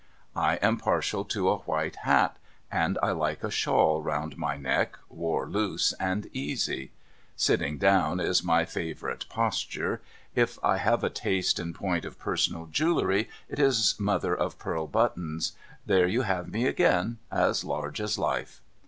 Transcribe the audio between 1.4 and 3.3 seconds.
a white hat, and I